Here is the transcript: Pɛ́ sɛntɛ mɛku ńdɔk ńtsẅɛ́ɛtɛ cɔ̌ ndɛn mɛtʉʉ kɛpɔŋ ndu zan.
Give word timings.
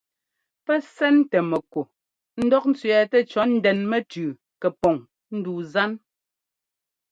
Pɛ́ 0.65 0.77
sɛntɛ 0.95 1.39
mɛku 1.49 1.81
ńdɔk 2.43 2.63
ńtsẅɛ́ɛtɛ 2.71 3.17
cɔ̌ 3.31 3.43
ndɛn 3.53 3.79
mɛtʉʉ 3.91 4.27
kɛpɔŋ 4.61 4.95
ndu 5.37 5.53
zan. 5.71 5.91